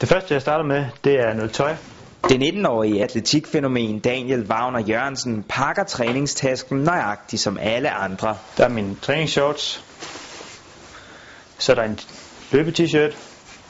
Det 0.00 0.08
første, 0.08 0.34
jeg 0.34 0.42
starter 0.42 0.64
med, 0.64 0.86
det 1.04 1.14
er 1.20 1.34
noget 1.34 1.52
tøj. 1.52 1.74
Det 2.28 2.42
19-årige 2.42 3.02
atletikfænomen 3.02 3.98
Daniel 3.98 4.46
Wagner 4.46 4.80
Jørgensen 4.80 5.42
pakker 5.48 5.84
træningstasken 5.84 6.78
nøjagtigt 6.78 7.42
som 7.42 7.58
alle 7.60 7.90
andre. 7.90 8.36
Der 8.56 8.64
er 8.64 8.68
mine 8.68 8.96
træningsshorts. 9.02 9.84
Så 11.58 11.72
er 11.72 11.76
der 11.76 11.82
en 11.82 11.98
løbe-t-shirt 12.52 13.16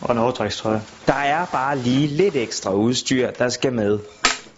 og 0.01 0.13
en 0.13 0.19
overtrækstrøje. 0.19 0.83
Der 1.07 1.15
er 1.15 1.47
bare 1.47 1.79
lige 1.79 2.07
lidt 2.07 2.37
ekstra 2.37 2.73
udstyr, 2.73 3.31
der 3.31 3.49
skal 3.49 3.73
med. 3.73 3.99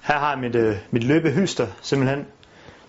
Her 0.03 0.19
har 0.19 0.31
jeg 0.31 0.39
mit, 0.39 0.55
øh, 0.55 0.77
mit 0.91 1.05
løbehylster 1.05 1.67
simpelthen 1.83 2.27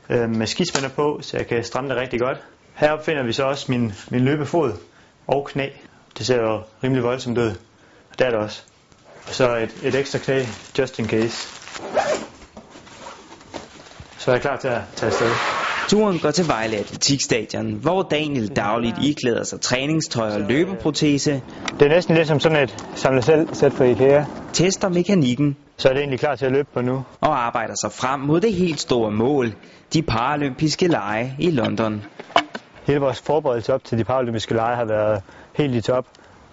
øh, 0.10 0.30
med 0.30 0.48
skispænder 0.48 0.90
på, 0.90 1.20
så 1.22 1.38
jeg 1.38 1.48
kan 1.48 1.64
stramme 1.64 1.90
det 1.90 1.98
rigtig 1.98 2.20
godt. 2.20 2.38
Heroppe 2.74 3.06
finder 3.06 3.24
vi 3.24 3.34
så 3.34 3.44
også 3.44 3.66
min, 3.72 3.94
min 4.10 4.26
løbefod 4.26 4.74
og 5.28 5.46
knæ. 5.46 5.70
Det 6.18 6.26
ser 6.26 6.42
jo 6.42 6.62
rimelig 6.84 7.04
voldsomt 7.04 7.38
ud. 7.38 7.50
Og 8.12 8.20
det 8.20 8.28
er 8.28 8.30
det 8.30 8.40
også. 8.40 8.64
Så 9.32 9.56
et, 9.56 9.76
et 9.84 9.96
ekstra 9.96 10.20
knæ, 10.20 10.46
just 10.80 11.00
in 11.00 11.08
case. 11.10 11.48
Så 14.18 14.32
er 14.32 14.36
jeg 14.36 14.42
klar 14.42 14.58
til 14.58 14.68
at 14.68 14.82
tage 14.96 15.08
afsted. 15.08 15.28
Turen 15.90 16.20
går 16.20 16.32
til 16.32 16.48
Vejle 16.48 16.78
Atletikstadion, 16.78 17.74
hvor 17.74 18.02
Daniel 18.02 18.48
dagligt 18.48 18.96
iklæder 19.04 19.44
sig 19.44 19.62
træningstøj 19.62 20.30
og 20.32 20.42
løbeprotese, 20.42 21.42
Det 21.80 21.86
er 21.86 21.90
næsten 21.90 22.16
ligesom 22.16 22.40
sådan 22.40 22.64
et 22.64 22.86
samle 22.96 23.22
selv 23.22 23.48
sæt 23.54 23.74
fra 23.74 23.84
IKEA. 23.84 24.26
tester 24.54 24.90
mekanikken 24.90 25.58
Så 25.78 25.90
er 25.90 25.94
det 25.94 26.00
egentlig 26.00 26.20
klar 26.20 26.36
til 26.36 26.46
at 26.46 26.52
løbe 26.52 26.68
på 26.74 26.82
nu. 26.82 27.04
og 27.22 27.46
arbejder 27.46 27.74
sig 27.82 27.92
frem 27.92 28.20
mod 28.20 28.42
det 28.42 28.54
helt 28.54 28.80
store 28.80 29.12
mål, 29.12 29.54
de 29.94 30.02
paralympiske 30.02 30.88
lege 30.88 31.36
i 31.40 31.52
London. 31.52 32.04
Hele 32.84 33.00
vores 33.00 33.22
forberedelse 33.22 33.74
op 33.74 33.84
til 33.84 33.98
de 33.98 34.04
paralympiske 34.04 34.54
lege 34.54 34.76
har 34.76 34.86
været 34.86 35.22
helt 35.56 35.76
i 35.76 35.82
top. 35.82 36.06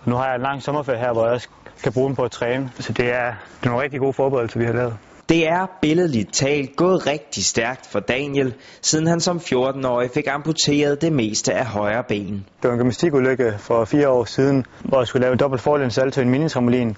Nu 0.06 0.14
har 0.14 0.26
jeg 0.26 0.34
en 0.34 0.42
lang 0.42 0.62
sommerferie 0.62 0.98
her, 0.98 1.12
hvor 1.12 1.24
jeg 1.24 1.32
også 1.32 1.48
kan 1.82 1.92
bruge 1.92 2.06
dem 2.06 2.16
på 2.16 2.22
at 2.22 2.30
træne. 2.30 2.70
Så 2.78 2.92
det 2.92 3.06
er, 3.14 3.32
det 3.60 3.66
er 3.66 3.68
nogle 3.68 3.82
rigtig 3.82 4.00
gode 4.00 4.12
forberedelser, 4.12 4.58
vi 4.58 4.66
har 4.66 4.72
lavet. 4.72 4.96
Det 5.28 5.48
er 5.48 5.66
billedligt 5.80 6.32
talt 6.32 6.76
gået 6.76 7.06
rigtig 7.06 7.44
stærkt 7.44 7.86
for 7.86 8.00
Daniel, 8.00 8.54
siden 8.82 9.06
han 9.06 9.20
som 9.20 9.36
14-årig 9.36 10.10
fik 10.14 10.26
amputeret 10.26 11.02
det 11.02 11.12
meste 11.12 11.54
af 11.54 11.66
højre 11.66 12.02
ben. 12.08 12.46
Det 12.62 12.68
var 12.68 12.70
en 12.70 12.78
gymnastikulykke 12.78 13.54
for 13.58 13.84
fire 13.84 14.08
år 14.08 14.24
siden, 14.24 14.66
hvor 14.84 14.98
jeg 14.98 15.06
skulle 15.06 15.22
lave 15.22 15.36
dobbelt 15.36 15.62
forlæns 15.62 15.94
salto 15.94 16.20
i 16.20 16.24
en 16.24 16.30
minitrampolin. 16.30 16.96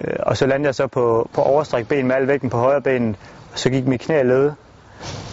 Øh, 0.00 0.14
Og 0.20 0.36
så 0.36 0.46
landede 0.46 0.66
jeg 0.66 0.74
så 0.74 0.86
på, 0.86 1.30
på 1.34 1.42
overstrækt 1.42 1.88
ben 1.88 2.06
med 2.06 2.16
al 2.16 2.28
vægten 2.28 2.50
på 2.50 2.56
højre 2.56 2.82
ben, 2.82 3.16
og 3.52 3.58
så 3.58 3.70
gik 3.70 3.86
mit 3.86 4.00
knæ 4.00 4.22
led. 4.22 4.52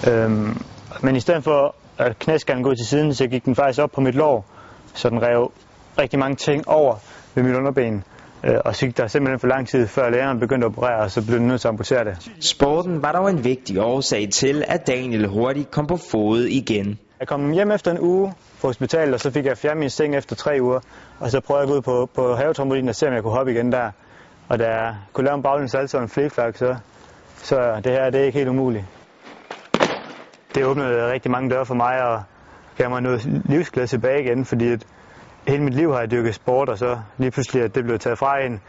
Øhm, 0.10 0.62
men 1.02 1.16
i 1.16 1.20
stedet 1.20 1.44
for 1.44 1.76
at 1.98 2.20
knæskallen 2.20 2.64
gå 2.64 2.76
til 2.76 2.86
siden, 2.88 3.14
så 3.14 3.28
gik 3.28 3.46
den 3.46 3.56
faktisk 3.56 3.80
op 3.80 3.92
på 3.92 4.02
mit 4.02 4.16
lår, 4.16 4.46
så 4.94 5.10
den 5.10 5.22
rev 5.22 5.52
rigtig 6.00 6.20
mange 6.20 6.36
ting 6.36 6.68
over 6.68 6.96
ved 7.36 7.44
mit 7.44 7.56
underben. 7.56 8.04
Øh, 8.44 8.56
Og 8.66 8.74
der 8.98 9.08
simpelthen 9.08 9.40
for 9.40 9.48
lang 9.48 9.68
tid, 9.68 9.88
før 9.88 10.10
lægerne 10.10 10.40
begyndte 10.40 10.66
at 10.66 10.70
operere, 10.72 11.00
og 11.00 11.12
så 11.12 11.26
blev 11.26 11.40
nødt 11.40 11.62
til 11.62 11.68
at 11.68 11.72
amputere 11.72 12.04
det. 12.06 12.32
Sporten 12.40 13.02
var 13.02 13.12
dog 13.12 13.30
en 13.30 13.44
vigtig 13.44 13.82
årsag 13.82 14.30
til, 14.34 14.64
at 14.68 14.88
Daniel 14.88 15.28
hurtigt 15.28 15.72
kom 15.72 15.88
på 15.88 15.98
fod 15.98 16.44
igen. 16.44 17.00
Jeg 17.20 17.28
kom 17.28 17.52
hjem 17.52 17.72
efter 17.72 17.92
en 17.92 18.00
uge 18.00 18.34
på 18.62 18.68
hospitalet, 18.68 19.14
og 19.14 19.20
så 19.20 19.32
fik 19.32 19.46
jeg 19.46 19.58
fjernet 19.58 19.80
min 19.80 19.90
seng 19.90 20.16
efter 20.16 20.36
tre 20.36 20.58
uger. 20.62 20.80
Og 21.20 21.32
så 21.32 21.40
prøvede 21.40 21.62
jeg 21.62 21.78
at 21.78 21.84
gå 21.86 21.92
ud 21.92 22.06
på, 22.06 22.10
på 22.16 22.36
havetrampolinen 22.36 22.90
og 22.90 22.96
se, 22.96 23.08
om 23.08 23.14
jeg 23.14 23.24
kunne 23.24 23.34
hoppe 23.34 23.52
igen 23.52 23.72
der. 23.72 23.92
Og 24.50 24.60
da 24.60 24.66
jeg 24.66 24.96
kunne 25.14 25.26
lave 25.26 25.36
en 25.36 25.44
baglæns 25.44 25.94
og 25.94 26.02
en 26.02 26.10
flipflak, 26.10 26.58
så, 26.58 26.76
så 27.44 27.82
det 27.84 27.92
her 27.92 28.10
det 28.10 28.22
er 28.22 28.26
ikke 28.26 28.38
helt 28.38 28.50
umuligt. 28.50 28.86
Det 30.56 30.66
åbnede 30.66 31.12
rigtig 31.12 31.32
mange 31.32 31.50
døre 31.50 31.66
for 31.66 31.76
mig 31.76 32.04
og 32.04 32.24
gav 32.78 32.90
mig 32.90 33.02
noget 33.02 33.42
livsglæde 33.46 33.88
tilbage 33.88 34.24
igen, 34.24 34.46
fordi 34.46 34.72
at 34.72 34.86
hele 35.48 35.64
mit 35.64 35.74
liv 35.74 35.92
har 35.92 36.00
jeg 36.00 36.12
dyrket 36.12 36.36
sport, 36.36 36.70
og 36.70 36.78
så 36.78 36.98
lige 37.18 37.32
pludselig, 37.32 37.64
at 37.64 37.76
det 37.76 37.84
blev 37.84 38.00
taget 38.00 38.18
fra 38.18 38.46
en, 38.46 38.62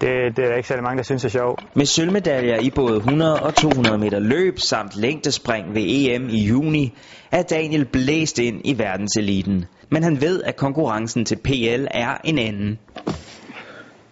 det, 0.00 0.36
det 0.36 0.44
er 0.44 0.48
der 0.48 0.56
ikke 0.56 0.68
særlig 0.68 0.82
mange, 0.82 0.96
der 0.96 1.02
synes 1.02 1.24
er 1.24 1.28
sjovt. 1.28 1.76
Med 1.76 1.86
sølvmedaljer 1.86 2.58
i 2.60 2.70
både 2.70 2.96
100 2.96 3.42
og 3.42 3.54
200 3.54 3.98
meter 3.98 4.18
løb 4.18 4.58
samt 4.58 4.96
længdespring 4.96 5.74
ved 5.74 5.82
EM 5.86 6.28
i 6.28 6.46
juni, 6.46 6.98
er 7.32 7.42
Daniel 7.42 7.84
blæst 7.84 8.38
ind 8.38 8.60
i 8.64 8.78
verdenseliten. 8.78 9.64
Men 9.90 10.02
han 10.02 10.20
ved, 10.20 10.42
at 10.42 10.56
konkurrencen 10.56 11.24
til 11.24 11.36
PL 11.36 11.86
er 11.90 12.16
en 12.24 12.38
anden. 12.38 12.78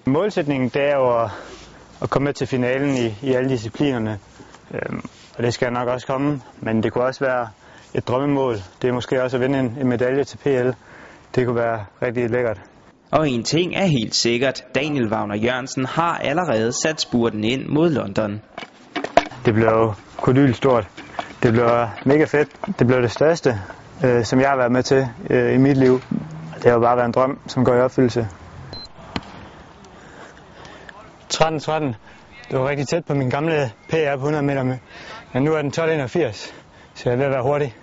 Målsætningen 0.04 0.68
det 0.68 0.82
er 0.82 0.96
jo 0.96 1.22
at, 1.22 1.30
at 2.02 2.10
komme 2.10 2.24
med 2.24 2.32
til 2.34 2.46
finalen 2.46 2.96
i, 2.96 3.14
i 3.22 3.32
alle 3.32 3.48
disciplinerne. 3.48 4.18
Øhm, 4.74 5.02
og 5.36 5.42
det 5.42 5.54
skal 5.54 5.72
nok 5.72 5.88
også 5.88 6.06
komme, 6.06 6.40
men 6.60 6.82
det 6.82 6.92
kunne 6.92 7.04
også 7.04 7.24
være 7.24 7.48
et 7.94 8.08
drømmemål. 8.08 8.54
Det 8.82 8.88
er 8.88 8.92
måske 8.92 9.22
også 9.22 9.36
at 9.36 9.40
vinde 9.40 9.58
en, 9.58 9.76
en 9.80 9.88
medalje 9.88 10.24
til 10.24 10.38
PL. 10.38 10.70
Det 11.34 11.46
kunne 11.46 11.56
være 11.56 11.84
rigtig 12.02 12.30
lækkert. 12.30 12.60
Og 13.10 13.28
en 13.28 13.42
ting 13.44 13.74
er 13.74 13.84
helt 13.84 14.14
sikkert, 14.14 14.64
Daniel 14.74 15.12
Wagner 15.12 15.36
Jørgensen 15.36 15.84
har 15.84 16.18
allerede 16.18 16.72
sat 16.72 17.00
spurten 17.00 17.44
ind 17.44 17.66
mod 17.66 17.90
London. 17.90 18.40
Det 19.44 19.54
blev 19.54 19.94
kodylt 20.20 20.56
stort. 20.56 20.88
Det 21.42 21.52
blev 21.52 21.68
mega 22.06 22.24
fedt. 22.24 22.78
Det 22.78 22.86
blev 22.86 23.02
det 23.02 23.10
største, 23.10 23.58
øh, 24.04 24.24
som 24.24 24.40
jeg 24.40 24.48
har 24.48 24.56
været 24.56 24.72
med 24.72 24.82
til 24.82 25.08
øh, 25.30 25.54
i 25.54 25.58
mit 25.58 25.76
liv. 25.76 26.00
Det 26.54 26.64
har 26.64 26.72
jo 26.72 26.80
bare 26.80 26.96
været 26.96 27.06
en 27.06 27.12
drøm, 27.12 27.38
som 27.46 27.64
går 27.64 27.74
i 27.74 27.80
opfyldelse. 27.80 28.28
13-13. 31.34 31.94
Det 32.50 32.58
var 32.58 32.68
rigtig 32.68 32.88
tæt 32.88 33.04
på 33.04 33.14
min 33.14 33.30
gamle 33.30 33.70
PR 33.88 34.16
på 34.16 34.20
100 34.20 34.44
meter 34.44 34.62
med. 34.62 34.78
Men 35.32 35.42
nu 35.42 35.52
er 35.52 35.62
den 35.62 35.72
12.81, 35.78 36.52
så 36.94 37.02
jeg 37.04 37.12
er 37.12 37.16
ved 37.16 37.24
at 37.24 37.30
være 37.30 37.42
hurtig. 37.42 37.74